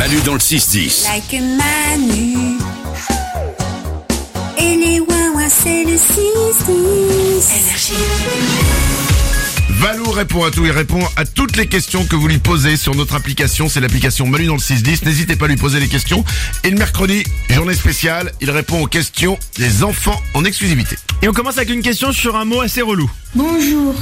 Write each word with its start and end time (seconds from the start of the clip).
Manu 0.00 0.16
dans 0.24 0.32
le 0.32 0.40
6-10. 0.40 1.08
Like 1.08 1.42
Manu. 1.42 2.56
Et 4.56 4.76
les 4.76 5.02
c'est 5.50 5.84
le 5.84 5.94
6-10. 5.94 6.70
Énergie. 7.60 7.92
Valou 9.68 10.10
répond 10.10 10.42
à 10.44 10.50
tout, 10.50 10.64
il 10.64 10.70
répond 10.70 11.06
à 11.16 11.26
toutes 11.26 11.54
les 11.58 11.66
questions 11.66 12.06
que 12.06 12.16
vous 12.16 12.28
lui 12.28 12.38
posez 12.38 12.78
sur 12.78 12.94
notre 12.94 13.14
application, 13.14 13.68
c'est 13.68 13.80
l'application 13.80 14.26
Manu 14.26 14.46
dans 14.46 14.54
le 14.54 14.60
610, 14.60 15.04
n'hésitez 15.04 15.36
pas 15.36 15.44
à 15.44 15.48
lui 15.48 15.56
poser 15.56 15.80
les 15.80 15.88
questions. 15.88 16.24
Et 16.64 16.70
le 16.70 16.78
mercredi, 16.78 17.22
journée 17.50 17.74
spéciale, 17.74 18.32
il 18.40 18.50
répond 18.50 18.80
aux 18.80 18.86
questions 18.86 19.38
des 19.58 19.84
enfants 19.84 20.18
en 20.32 20.46
exclusivité. 20.46 20.96
Et 21.20 21.28
on 21.28 21.34
commence 21.34 21.58
avec 21.58 21.68
une 21.68 21.82
question 21.82 22.10
sur 22.10 22.36
un 22.36 22.46
mot 22.46 22.62
assez 22.62 22.80
relou. 22.80 23.10
Bonjour. 23.34 23.94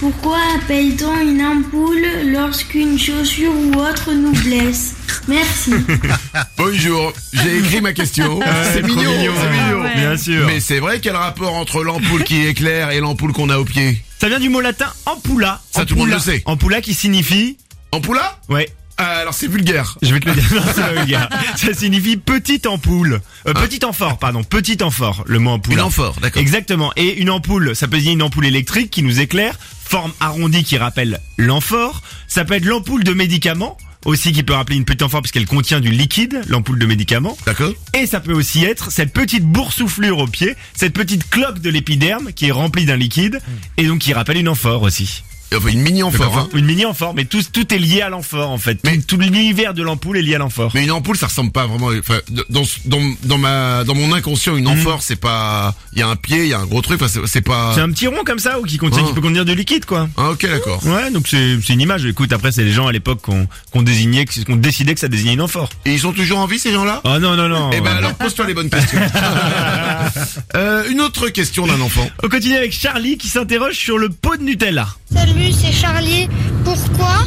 Pourquoi 0.00 0.38
appelle-t-on 0.56 1.20
une 1.20 1.42
ampoule 1.42 2.06
lorsqu'une 2.32 2.98
chaussure 2.98 3.52
ou 3.52 3.74
autre 3.74 4.10
nous 4.14 4.32
blesse? 4.32 4.94
Merci. 5.28 5.74
Bonjour, 6.56 7.12
j'ai 7.34 7.58
écrit 7.58 7.82
ma 7.82 7.92
question. 7.92 8.40
c'est 8.72 8.80
mignon, 8.82 9.12
mignon. 9.12 9.32
c'est 9.38 9.50
mignon. 9.50 9.82
Ouais. 9.82 9.94
Bien 9.96 10.16
sûr. 10.16 10.46
Mais 10.46 10.58
c'est 10.58 10.78
vrai 10.78 11.00
quel 11.00 11.16
rapport 11.16 11.52
entre 11.52 11.84
l'ampoule 11.84 12.24
qui 12.24 12.46
éclaire 12.46 12.92
et 12.92 13.00
l'ampoule 13.00 13.34
qu'on 13.34 13.50
a 13.50 13.58
au 13.58 13.66
pied? 13.66 14.02
Ça 14.18 14.30
vient 14.30 14.40
du 14.40 14.48
mot 14.48 14.62
latin 14.62 14.90
ampulla. 15.04 15.60
Ça, 15.70 15.84
tout 15.84 15.94
le 15.94 16.00
monde 16.00 16.10
le 16.10 16.18
sait. 16.18 16.42
Ampulla 16.46 16.80
qui 16.80 16.94
signifie... 16.94 17.58
Ampoula? 17.92 18.38
Ouais. 18.48 18.70
Ah, 19.02 19.20
Alors 19.20 19.32
c'est 19.34 19.48
vulgaire. 19.48 19.96
Je 20.02 20.12
vais 20.12 20.20
te 20.20 20.28
le 20.28 20.34
dire. 20.34 20.44
Non, 20.54 20.62
c'est 20.66 20.80
pas 20.82 20.92
vulgaire. 20.92 21.28
Ça 21.56 21.72
signifie 21.72 22.16
petite 22.18 22.66
ampoule. 22.66 23.20
Euh, 23.48 23.54
Petit 23.54 23.82
amphore, 23.84 24.18
pardon. 24.18 24.44
Petit 24.44 24.82
amphore, 24.82 25.24
le 25.26 25.38
mot 25.38 25.52
ampoule. 25.52 25.74
Une 25.74 25.80
amphore, 25.80 26.16
d'accord. 26.20 26.40
Exactement. 26.42 26.92
Et 26.96 27.18
une 27.20 27.30
ampoule, 27.30 27.74
ça 27.74 27.88
peut 27.88 27.98
dire 27.98 28.12
une 28.12 28.22
ampoule 28.22 28.44
électrique 28.44 28.90
qui 28.90 29.02
nous 29.02 29.20
éclaire, 29.20 29.58
forme 29.84 30.12
arrondie 30.20 30.64
qui 30.64 30.76
rappelle 30.76 31.20
l'amphore. 31.38 32.02
Ça 32.28 32.44
peut 32.44 32.54
être 32.54 32.66
l'ampoule 32.66 33.02
de 33.02 33.14
médicaments, 33.14 33.78
aussi 34.04 34.32
qui 34.32 34.42
peut 34.42 34.52
rappeler 34.52 34.76
une 34.76 34.84
petite 34.84 35.02
amphore 35.02 35.22
puisqu'elle 35.22 35.46
contient 35.46 35.80
du 35.80 35.90
liquide, 35.90 36.42
l'ampoule 36.48 36.78
de 36.78 36.86
médicaments. 36.86 37.38
D'accord 37.46 37.72
Et 37.94 38.06
ça 38.06 38.20
peut 38.20 38.34
aussi 38.34 38.64
être 38.64 38.90
cette 38.92 39.14
petite 39.14 39.44
boursouflure 39.44 40.18
au 40.18 40.26
pied, 40.26 40.56
cette 40.74 40.92
petite 40.92 41.28
cloque 41.30 41.60
de 41.60 41.70
l'épiderme 41.70 42.32
qui 42.34 42.48
est 42.48 42.52
remplie 42.52 42.84
d'un 42.84 42.96
liquide 42.96 43.40
et 43.78 43.86
donc 43.86 44.00
qui 44.00 44.12
rappelle 44.12 44.36
une 44.36 44.48
amphore 44.48 44.82
aussi. 44.82 45.22
Enfin 45.56 45.68
une 45.68 45.80
mini 45.80 46.02
amphore. 46.02 46.38
hein. 46.38 46.48
Une 46.54 46.64
mini 46.64 46.84
amphore, 46.86 47.14
mais 47.14 47.24
tout, 47.24 47.42
tout 47.52 47.72
est 47.74 47.78
lié 47.78 48.02
à 48.02 48.08
l'amphore 48.08 48.50
en 48.50 48.58
fait. 48.58 48.78
Mais- 48.84 48.98
tout, 48.98 49.16
tout 49.16 49.18
l'univers 49.18 49.74
de 49.74 49.82
l'ampoule 49.82 50.16
est 50.18 50.22
lié 50.22 50.36
à 50.36 50.38
l'amphore. 50.38 50.70
Mais 50.74 50.84
une 50.84 50.92
ampoule, 50.92 51.16
ça 51.16 51.26
ressemble 51.26 51.50
pas 51.52 51.66
vraiment. 51.66 51.88
Enfin, 51.98 52.18
dans 52.50 52.62
dans 52.86 53.02
dans 53.24 53.38
ma 53.38 53.84
dans 53.84 53.94
mon 53.94 54.12
inconscient, 54.12 54.56
une 54.56 54.68
amphore, 54.68 55.02
c'est 55.02 55.16
pas. 55.16 55.74
Il 55.92 55.98
y 55.98 56.02
a 56.02 56.08
un 56.08 56.16
pied, 56.16 56.42
il 56.44 56.48
y 56.48 56.54
a 56.54 56.58
un 56.60 56.66
gros 56.66 56.82
truc. 56.82 57.00
Enfin, 57.02 57.20
c'est- 57.26 57.40
pas. 57.40 57.72
C'est 57.74 57.80
un 57.80 57.90
petit 57.90 58.06
rond 58.06 58.22
comme 58.24 58.38
ça 58.38 58.60
ou 58.60 58.64
qui 58.64 58.76
contient, 58.76 59.02
Ah. 59.04 59.08
qui 59.08 59.14
peut 59.14 59.20
contenir 59.22 59.44
du 59.44 59.54
liquide 59.54 59.84
quoi. 59.86 60.08
Ah, 60.16 60.30
ok, 60.30 60.42
d'accord. 60.46 60.84
Ouais, 60.86 61.10
donc 61.10 61.26
c'est 61.26 61.56
c'est 61.64 61.72
une 61.72 61.80
image. 61.80 62.04
Écoute, 62.04 62.32
après 62.32 62.52
c'est 62.52 62.62
les 62.64 62.72
gens 62.72 62.86
à 62.86 62.92
l'époque 62.92 63.20
qu'on 63.22 63.48
qu'on 63.72 63.82
désignait, 63.82 64.26
qu'on 64.46 64.56
décidait 64.56 64.94
que 64.94 65.00
ça 65.00 65.08
désignait 65.08 65.32
une 65.34 65.40
amphore. 65.40 65.70
Et 65.86 65.92
ils 65.94 66.00
sont 66.00 66.12
toujours 66.12 66.38
en 66.38 66.46
vie 66.46 66.58
ces 66.58 66.72
gens-là? 66.72 67.00
Oh 67.04 67.18
non 67.18 67.34
non 67.36 67.48
non. 67.48 67.70
Eh 67.72 67.80
ben 67.80 67.96
alors 67.96 68.14
pose-toi 68.14 68.46
les 68.46 68.54
bonnes 68.54 68.70
questions. 68.70 69.00
euh, 70.54 70.84
une 70.90 71.00
autre 71.00 71.28
question 71.28 71.66
d'un 71.66 71.80
enfant. 71.80 72.08
On 72.22 72.28
continue 72.28 72.56
avec 72.56 72.72
Charlie 72.72 73.16
qui 73.18 73.28
s'interroge 73.28 73.74
sur 73.76 73.98
le 73.98 74.08
pot 74.10 74.36
de 74.36 74.42
Nutella. 74.42 74.88
Salut, 75.12 75.32
c'est 75.52 75.72
Charlie. 75.72 76.28
Pourquoi 76.64 77.24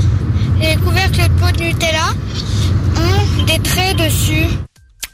les 0.61 0.75
couvercles 0.77 1.21
de 1.23 1.39
pot 1.39 1.57
de 1.57 1.63
Nutella 1.63 2.13
ont 2.95 3.43
des 3.45 3.59
traits 3.59 3.97
dessus 3.97 4.47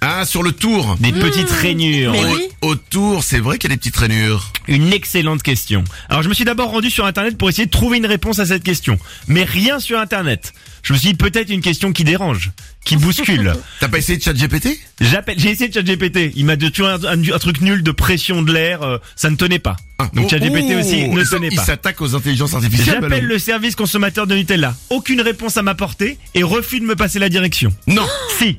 Ah, 0.02 0.26
sur 0.26 0.44
le 0.44 0.52
tour. 0.52 0.96
Des 1.00 1.12
petites 1.12 1.50
rainures. 1.50 2.14
Au, 2.62 2.70
autour, 2.70 3.24
c'est 3.24 3.40
vrai 3.40 3.58
qu'il 3.58 3.70
y 3.70 3.74
a 3.74 3.76
des 3.76 3.80
petites 3.80 3.98
rainures. 3.98 4.52
Une 4.68 4.94
excellente 4.94 5.42
question. 5.42 5.84
Alors 6.10 6.22
je 6.24 6.30
me 6.30 6.34
suis 6.34 6.46
d'abord 6.46 6.70
rendu 6.72 6.90
sur 6.90 7.06
internet 7.06 7.38
pour 7.38 7.50
essayer 7.50 7.66
de 7.66 7.72
trouver 7.72 7.98
une 7.98 8.06
réponse 8.06 8.40
à 8.40 8.46
cette 8.46 8.64
question. 8.64 9.00
Mais 9.28 9.44
rien 9.44 9.80
sur 9.80 10.00
internet. 10.00 10.54
Je 10.84 10.94
me 10.94 10.98
suis 10.98 11.10
dit 11.10 11.16
peut-être 11.16 11.50
une 11.50 11.62
question 11.62 11.92
qui 11.92 12.04
dérange, 12.04 12.52
qui 12.86 12.96
bouscule. 12.98 13.54
T'as 13.80 13.88
pas 13.88 13.98
essayé 14.00 14.18
de 14.18 14.24
chat 14.24 14.34
GPT 14.34 14.80
J'appelle, 15.02 15.40
j'ai 15.40 15.52
essayé 15.52 15.70
de 15.70 15.74
ChatGPT. 15.74 16.34
Il 16.36 16.46
m'a 16.46 16.58
toujours 16.58 16.88
un, 16.90 17.02
un- 17.06 17.22
un 17.34 17.40
truc 17.40 17.62
nul 17.62 17.84
de 17.84 17.92
pression 17.92 18.42
de 18.42 18.52
l'air. 18.52 18.82
euh, 18.84 18.98
ça 19.16 19.30
ne 19.30 19.36
tenait 19.38 19.60
pas. 19.60 19.78
Donc 20.14 20.30
ChatGPT 20.30 20.76
aussi 20.78 21.08
ne 21.10 21.22
il 21.22 21.28
tenait 21.30 21.48
il 21.52 21.56
pas. 21.58 21.64
s'attaque 21.66 22.02
aux 22.02 22.16
intelligences 22.16 22.54
artificielles. 22.54 23.00
J'appelle 23.02 23.26
le 23.26 23.40
service 23.40 23.76
consommateur 23.76 24.28
de 24.28 24.36
Nutella. 24.36 24.76
Aucune 24.90 25.22
réponse 25.22 25.56
à 25.58 25.62
m'apporter 25.62 26.18
et 26.36 26.44
refus 26.44 26.80
de 26.82 26.86
me 26.86 26.96
passer 26.96 27.20
la 27.20 27.30
direction. 27.30 27.74
Non. 27.88 28.06
Si. 28.40 28.58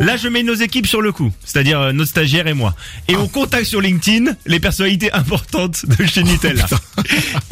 Là, 0.00 0.16
je 0.16 0.26
mets 0.26 0.42
nos 0.42 0.54
équipes 0.54 0.86
sur 0.88 1.00
le 1.00 1.12
coup, 1.12 1.32
c'est-à-dire 1.44 1.78
euh, 1.80 1.92
notre 1.92 2.10
stagiaire 2.10 2.48
et 2.48 2.54
moi. 2.54 2.74
Et 3.06 3.14
on 3.14 3.28
contacte 3.28 3.66
sur 3.66 3.80
LinkedIn 3.80 4.32
les 4.46 4.58
personnalités 4.58 5.12
importantes 5.12 5.86
de 5.86 6.04
chez 6.04 6.24
Nutella. 6.24 6.66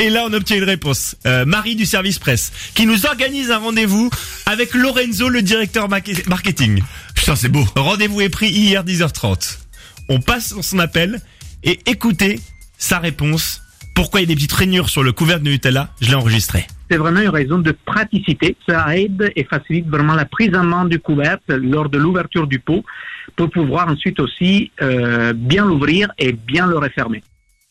et 0.00 0.10
là, 0.10 0.24
on 0.28 0.32
obtient 0.32 0.56
une 0.56 0.64
réponse. 0.64 1.14
Euh, 1.26 1.44
Marie 1.44 1.76
du 1.76 1.86
service 1.86 2.18
presse, 2.18 2.50
qui 2.74 2.86
nous 2.86 3.06
organise 3.06 3.52
un 3.52 3.58
rendez-vous 3.58 4.10
avec 4.46 4.74
Lorenzo, 4.74 5.28
le 5.28 5.42
directeur 5.42 5.88
marque- 5.88 5.99
marketing. 6.28 6.82
Putain, 7.14 7.36
c'est 7.36 7.48
beau. 7.48 7.64
Rendez-vous 7.76 8.20
est 8.20 8.28
pris 8.28 8.48
hier 8.48 8.84
10h30. 8.84 9.58
On 10.08 10.20
passe 10.20 10.60
son 10.60 10.78
appel 10.78 11.20
et 11.62 11.78
écoutez 11.86 12.40
sa 12.78 12.98
réponse. 12.98 13.62
Pourquoi 13.94 14.20
il 14.20 14.24
y 14.24 14.26
a 14.26 14.28
des 14.28 14.34
petites 14.34 14.52
rainures 14.52 14.88
sur 14.88 15.02
le 15.02 15.12
couvercle 15.12 15.44
de 15.44 15.50
Nutella? 15.50 15.90
Je 16.00 16.08
l'ai 16.08 16.14
enregistré. 16.14 16.66
c'est 16.90 16.96
vraiment 16.96 17.20
une 17.20 17.28
raison 17.28 17.58
de 17.58 17.72
praticité. 17.72 18.56
Ça 18.68 18.96
aide 18.96 19.32
et 19.36 19.44
facilite 19.44 19.88
vraiment 19.88 20.14
la 20.14 20.24
prise 20.24 20.54
en 20.54 20.64
main 20.64 20.84
du 20.84 20.98
couvercle 20.98 21.56
lors 21.56 21.88
de 21.88 21.98
l'ouverture 21.98 22.46
du 22.46 22.58
pot 22.58 22.84
pour 23.36 23.50
pouvoir 23.50 23.88
ensuite 23.88 24.18
aussi 24.20 24.72
euh, 24.80 25.32
bien 25.32 25.64
l'ouvrir 25.66 26.10
et 26.18 26.32
bien 26.32 26.66
le 26.66 26.78
refermer. 26.78 27.22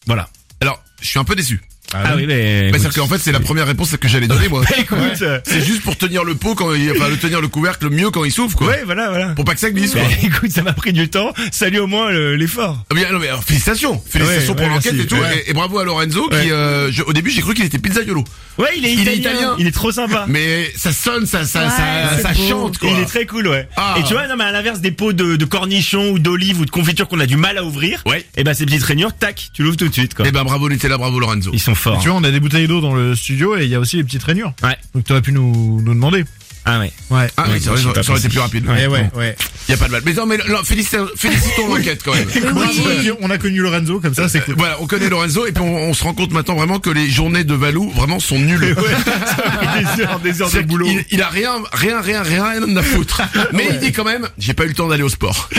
Voilà. 0.06 0.30
Alors, 0.62 0.82
je 1.02 1.08
suis 1.08 1.20
un 1.20 1.24
peu 1.24 1.36
déçu. 1.36 1.62
Ah, 1.94 2.14
oui, 2.16 2.26
mais... 2.28 2.70
Bah, 2.72 2.78
c'est-à-dire 2.80 3.02
qu'en 3.02 3.08
fait, 3.08 3.18
c'est 3.18 3.32
la 3.32 3.40
première 3.40 3.66
réponse 3.68 3.96
que 3.98 4.08
j'allais 4.08 4.28
donner, 4.28 4.48
moi. 4.48 4.64
écoute, 4.78 4.98
euh, 5.22 5.40
C'est 5.44 5.62
juste 5.62 5.82
pour 5.82 5.98
tenir 5.98 6.24
le 6.24 6.36
pot 6.36 6.54
quand 6.56 6.74
il, 6.74 6.92
enfin, 6.92 7.08
le 7.10 7.18
tenir 7.18 7.42
le 7.42 7.48
couvercle 7.48 7.90
mieux 7.90 8.12
quand 8.12 8.24
il 8.26 8.32
s'ouvre, 8.32 8.56
quoi. 8.56 8.68
ouais, 8.68 8.84
voilà, 8.86 9.10
voilà. 9.10 9.28
Pour 9.30 9.44
pas 9.46 9.54
que 9.56 9.60
ça 9.60 9.72
glisse, 9.72 9.94
Bah, 9.96 10.02
quoi. 10.02 10.10
écoute, 10.28 10.52
ça 10.52 10.62
m'a 10.62 10.74
pris 10.74 10.94
du 10.94 11.10
temps. 11.10 11.34
Salut 11.52 11.80
au 11.80 11.88
moins 11.88 12.12
le- 12.12 12.36
l'effort. 12.36 12.86
Ah, 12.90 12.94
mais, 12.94 13.10
non, 13.12 13.18
mais 13.20 13.28
alors, 13.28 13.44
félicitations, 13.44 14.02
félicitations 14.08 14.52
Ouais, 14.52 14.56
pour 14.58 14.66
ouais, 14.68 14.74
l'enquête 14.74 14.94
et 14.94 15.08
tout, 15.08 15.16
Ouais. 15.16 15.44
et, 15.48 15.50
et 15.50 15.54
bravo 15.54 15.80
à 15.80 15.84
Lorenzo 15.84 16.30
Ouais. 16.32 16.44
qui, 16.44 16.52
euh, 16.52 16.92
je- 16.92 17.02
au 17.04 17.14
début, 17.14 17.32
j'ai 17.32 17.42
cru 17.42 17.54
qu'il 17.56 17.66
était 17.66 17.80
pizzaiolo. 17.80 18.24
Ouais, 18.60 18.68
il 18.78 18.86
est 18.86 18.94
Il 18.94 19.08
est 19.08 19.16
italien. 19.18 19.32
italien. 19.32 19.56
Il 19.58 19.68
est 19.68 19.72
trop 19.72 19.92
sympa. 19.92 20.26
Mais 20.28 20.70
ça 20.76 20.92
sonne, 20.92 21.26
ça, 21.26 21.46
ça, 21.46 21.64
Ouais, 21.64 22.22
ça, 22.22 22.30
c'est 22.36 22.50
chante, 22.50 22.78
quoi. 22.78 22.90
Il 22.92 23.00
est 23.00 23.06
très 23.06 23.26
cool, 23.26 23.48
ouais. 23.48 23.68
Ah. 23.78 23.96
Et 23.98 24.04
tu 24.04 24.14
vois, 24.14 24.28
non, 24.28 24.36
mais 24.38 24.44
à 24.44 24.52
l'inverse 24.52 24.82
des 24.82 24.92
pots 24.92 25.14
de, 25.14 25.38
de 25.38 25.46
cornichons 25.46 26.10
ou 26.12 26.20
d'olives 26.20 26.60
ou 26.60 26.66
de 26.66 26.70
confiture 26.72 27.08
qu'on 27.08 27.20
a 27.22 27.26
du 27.26 27.38
mal 27.38 27.58
à 27.58 27.64
ouvrir. 27.64 28.04
Ouais. 28.06 28.26
Et 28.38 28.44
ben, 28.44 28.54
ces 28.54 28.66
petites 28.66 28.84
rainures, 28.84 29.14
tac, 29.18 29.50
tu 29.54 29.64
l'ouvres 29.64 29.78
tout 29.78 29.88
de 29.88 29.94
suite, 29.94 30.14
quoi. 30.14 30.26
Eh 30.28 30.32
ben, 30.32 30.44
bravo 30.44 30.70
Nutella, 30.70 30.98
bravo 30.98 31.20
Lorenzo. 31.20 31.52
Ils 31.54 31.60
sont 31.62 31.76
Tu 32.02 32.10
vois, 32.10 32.18
on 32.18 32.24
a 32.24 32.32
des 32.32 32.40
bouteilles 32.40 32.68
d'eau 32.68 32.82
dans 32.82 32.94
le 32.94 33.16
studio 33.16 33.56
et 33.58 33.64
il 33.64 33.70
y 33.70 33.76
a 33.76 33.80
aussi 33.80 33.98
les 33.98 34.04
petites 34.04 34.24
rainures. 34.24 34.54
Ouais. 34.64 34.78
Donc 34.94 35.06
t'aurais 35.06 35.22
pu 35.22 35.32
nous, 35.32 35.82
nous 35.82 35.94
demander. 35.94 36.26
Ah 36.66 36.78
ouais. 36.80 36.92
Ouais. 37.10 37.28
Ah 37.38 37.46
oui, 37.50 37.60
ça 37.62 37.72
aurait 37.72 38.20
été 38.20 38.30
plus 38.30 38.40
rapide. 38.40 38.68
Ouais. 38.68 38.82
Eh 38.84 38.88
ouais, 38.88 39.10
ouais. 39.16 39.36
Y 39.70 39.74
a 39.74 39.78
pas 39.78 39.88
de 39.88 39.92
mal. 39.92 40.02
Mais 40.06 40.14
non, 40.14 40.26
mais 40.28 40.38
non, 40.38 40.58
félicitons, 40.64 41.08
félicitons 41.16 41.68
l'enquête 41.74 42.02
quand 42.04 42.14
même. 42.14 42.28
On 43.22 43.30
a 43.32 43.38
connu 43.38 43.60
Lorenzo 43.62 44.00
comme 44.00 44.14
ça, 44.14 44.28
c'est 44.30 44.42
cool. 44.42 44.56
Voilà, 44.58 44.80
on 44.80 44.86
connaît 44.86 45.10
Lorenzo 45.10 45.48
et 45.48 45.52
puis 45.52 45.64
on, 45.64 45.90
on 45.90 45.94
se 45.94 46.04
rend 46.04 46.14
compte 46.14 46.32
maintenant 46.32 46.56
vraiment 46.56 46.80
que 46.80 46.90
les 46.90 47.10
journées 47.10 47.44
de 47.44 47.54
Valou 47.56 47.90
vraiment 47.92 48.20
sont 48.20 48.38
nulles. 48.38 48.60
des 48.76 50.04
heures, 50.04 50.20
des 50.20 50.42
heures 50.42 50.52
de 50.52 50.62
boulot. 50.62 50.86
qu'il- 50.86 51.06
Il, 51.12 51.22
a 51.22 51.30
rien, 51.30 51.54
rien, 51.72 52.02
rien, 52.02 52.22
rien, 52.22 52.44
rien 52.50 52.76
à 52.78 52.84
foutre. 52.84 53.22
Mais 53.54 53.68
il 53.72 53.80
dit 53.80 53.92
quand 53.92 54.04
même, 54.06 54.28
j'ai 54.38 54.54
pas 54.54 54.66
eu 54.66 54.70
le 54.70 54.74
temps 54.74 54.90
d'aller 54.90 55.04
au 55.04 55.10
sport. 55.10 55.50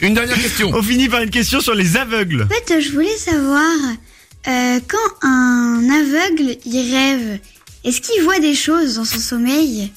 Une 0.00 0.14
dernière 0.14 0.36
question. 0.40 0.70
On 0.74 0.82
finit 0.82 1.08
par 1.08 1.20
une 1.22 1.30
question 1.30 1.60
sur 1.60 1.74
les 1.74 1.96
aveugles. 1.96 2.48
En 2.50 2.54
fait, 2.54 2.80
je 2.80 2.92
voulais 2.92 3.16
savoir, 3.18 3.62
euh, 4.48 4.80
quand 4.88 5.26
un 5.26 5.88
aveugle, 5.88 6.56
il 6.64 6.94
rêve, 6.94 7.38
est-ce 7.84 8.00
qu'il 8.00 8.22
voit 8.22 8.40
des 8.40 8.54
choses 8.54 8.96
dans 8.96 9.04
son 9.04 9.18
sommeil? 9.18 9.90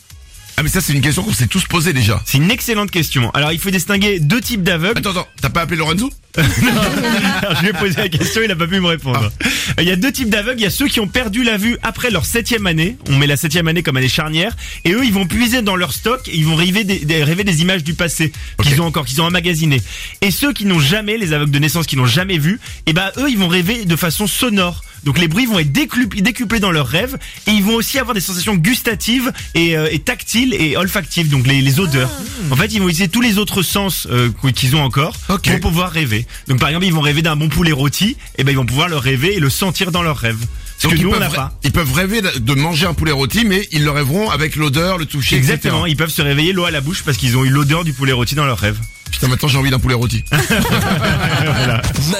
Ah 0.58 0.64
mais 0.64 0.70
ça 0.70 0.80
c'est 0.80 0.94
une 0.94 1.02
question 1.02 1.24
qu'on 1.24 1.34
s'est 1.34 1.48
tous 1.48 1.66
posée 1.66 1.92
déjà. 1.92 2.22
C'est 2.26 2.38
une 2.38 2.50
excellente 2.50 2.90
question. 2.90 3.30
Alors, 3.32 3.52
il 3.52 3.60
faut 3.60 3.72
distinguer 3.72 4.20
deux 4.20 4.40
types 4.40 4.64
d'aveugles. 4.64 5.00
Attends, 5.00 5.12
attends, 5.12 5.28
t'as 5.42 5.50
pas 5.50 5.62
appelé 5.62 5.78
Lorenzo? 5.78 6.10
Alors, 7.42 7.56
je 7.58 7.62
lui 7.62 7.70
ai 7.70 7.74
posé 7.74 7.96
la 7.98 8.10
question, 8.10 8.42
il 8.44 8.52
a 8.52 8.56
pas 8.56 8.68
pu 8.68 8.80
me 8.80 8.88
répondre. 8.88 9.32
Euh, 9.46 9.82
Il 9.82 9.88
y 9.88 9.92
a 9.92 9.96
deux 9.96 10.12
types 10.12 10.30
d'aveugles. 10.30 10.60
Il 10.60 10.64
y 10.64 10.68
a 10.68 10.70
ceux 10.72 10.88
qui 10.88 11.00
ont 11.00 11.08
perdu 11.08 11.44
la 11.44 11.58
vue 11.58 11.78
après 11.84 12.10
leur 12.12 12.26
septième 12.26 12.66
année. 12.68 12.98
On 13.10 13.18
met 13.18 13.28
la 13.28 13.38
septième 13.38 13.68
année 13.68 13.84
comme 13.84 13.98
année 13.98 14.08
charnière. 14.08 14.56
Et 14.84 14.92
eux, 14.94 15.04
ils 15.06 15.14
vont 15.14 15.26
puiser 15.28 15.62
dans 15.62 15.76
leur 15.76 15.92
stock 15.94 16.28
et 16.28 16.36
ils 16.36 16.46
vont 16.46 16.56
rêver 16.56 16.84
des, 16.84 17.00
des- 17.00 17.24
rêver 17.24 17.44
des 17.44 17.62
images 17.62 17.84
du 17.84 17.94
passé 17.94 18.32
qu'ils 18.64 18.82
ont 18.82 18.86
encore, 18.86 19.06
qu'ils 19.06 19.22
ont 19.22 19.26
emmagasinées. 19.26 19.82
Et 20.22 20.32
ceux 20.32 20.54
qui 20.54 20.66
n'ont 20.66 20.80
jamais, 20.80 21.18
les 21.18 21.34
aveugles 21.34 21.52
de 21.52 21.60
naissance 21.60 21.86
qui 21.88 21.98
n'ont 21.98 22.06
jamais 22.06 22.38
vu, 22.38 22.60
et 22.86 22.94
ben 22.94 23.12
eux, 23.18 23.30
ils 23.30 23.38
vont 23.38 23.48
rêver 23.50 23.86
de 23.86 23.96
façon 23.96 24.28
sonore. 24.28 24.84
Donc 25.06 25.20
les 25.20 25.28
bruits 25.28 25.46
vont 25.46 25.60
être 25.60 25.72
décupl- 25.72 26.22
décuplés 26.22 26.60
dans 26.60 26.72
leurs 26.72 26.88
rêves 26.88 27.16
et 27.48 27.52
ils 27.52 27.64
vont 27.64 27.76
aussi 27.76 28.00
avoir 28.00 28.14
des 28.16 28.20
sensations 28.22 28.56
gustatives 28.56 29.32
et, 29.54 29.78
euh, 29.78 29.88
et 29.92 30.00
tactiles 30.00 30.54
et 30.54 30.76
olfactives, 30.78 31.30
donc 31.30 31.46
les, 31.48 31.62
les 31.62 31.80
odeurs. 31.80 32.10
En 32.52 32.56
fait, 32.56 32.74
ils 32.74 32.80
vont 32.82 32.88
utiliser 32.90 33.08
tous 33.10 33.22
les 33.22 33.38
autres 33.38 33.62
sens 33.62 34.08
euh, 34.12 34.30
qu'ils 34.56 34.76
ont 34.76 34.84
encore 34.84 35.14
pour 35.60 35.70
pouvoir 35.72 35.92
rêver. 35.92 36.26
Donc 36.48 36.60
par 36.60 36.70
exemple, 36.70 36.86
ils 36.86 36.94
vont 36.94 37.02
rêver 37.02 37.22
d'un 37.22 37.36
bon 37.36 37.50
poulet 37.50 37.72
rôti, 37.72 38.18
et 38.38 38.44
ben 38.44 38.52
ils 38.52 38.58
vont 38.58 38.66
pouvoir 38.66 38.90
le 38.90 38.98
rêver 38.98 39.36
et 39.36 39.40
le 39.40 39.50
sentir 39.50 39.92
dans 39.92 40.02
leurs 40.04 40.18
rêves. 40.18 40.40
Ce 40.78 40.88
Donc 40.88 40.94
que 40.94 40.98
ils 40.98 41.04
nous 41.04 41.10
on 41.10 41.12
peuvent, 41.14 41.22
n'a 41.22 41.30
rê- 41.30 41.36
pas. 41.36 41.54
ils 41.64 41.72
peuvent 41.72 41.94
rêver 41.94 42.22
de 42.22 42.54
manger 42.54 42.86
un 42.86 42.94
poulet 42.94 43.12
rôti, 43.14 43.46
mais 43.46 43.66
ils 43.72 43.84
le 43.86 43.92
rêveront 43.92 44.30
avec 44.30 44.56
l'odeur, 44.58 44.98
le 44.98 45.06
toucher, 45.06 45.38
etc. 45.38 45.54
Exactement, 45.54 45.86
ils 45.86 45.96
peuvent 45.96 46.10
se 46.10 46.22
réveiller 46.22 46.52
l'eau 46.52 46.66
à 46.66 46.72
la 46.72 46.82
bouche 46.82 47.04
parce 47.06 47.18
qu'ils 47.18 47.38
ont 47.38 47.46
eu 47.46 47.50
l'odeur 47.50 47.84
du 47.86 47.94
poulet 47.94 48.12
rôti 48.12 48.36
dans 48.36 48.44
leurs 48.46 48.60
rêves. 48.60 48.80
Putain, 49.12 49.28
maintenant 49.30 49.48
j'ai 49.48 49.58
envie 49.58 49.70
d'un 49.70 49.80
poulet 49.80 49.96
rôti. 49.96 50.24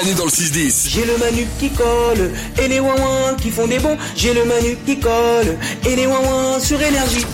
Manu 0.06 0.16
dans 0.18 0.26
le 0.26 0.30
6-10. 0.30 0.90
J'ai 0.90 1.06
le 1.06 1.18
Manu 1.18 1.48
qui 1.60 1.70
colle 1.72 2.32
et 2.62 2.68
les 2.68 2.80
ouin 2.80 3.36
qui 3.42 3.50
font 3.50 3.68
des 3.68 3.80
bons. 3.80 3.98
J'ai 4.16 4.34
le 4.34 4.46
Manu 4.46 4.78
qui 4.86 5.00
colle 5.00 5.58
et 5.88 5.96
les 5.96 6.06
ouin 6.06 6.60
sur 6.60 6.80
énergie. 6.80 7.26